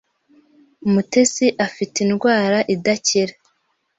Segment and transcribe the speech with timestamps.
[0.91, 3.33] Mutesi afite indwara idakira.